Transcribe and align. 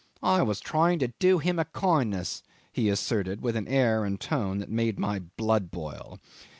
"I 0.23 0.41
was 0.41 0.59
trying 0.59 0.97
to 0.97 1.09
do 1.19 1.37
him 1.37 1.59
a 1.59 1.65
kindness," 1.65 2.41
he 2.71 2.89
asserted, 2.89 3.41
with 3.43 3.55
an 3.55 3.67
air 3.67 4.03
and 4.03 4.19
tone 4.19 4.57
that 4.57 4.71
made 4.71 4.97
my 4.97 5.19
blood 5.37 5.69
boil. 5.69 6.19